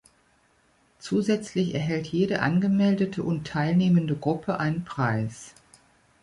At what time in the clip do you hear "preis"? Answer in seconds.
4.83-5.53